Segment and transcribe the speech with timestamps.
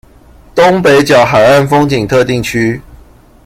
[0.55, 2.81] 東北角海岸風景特定區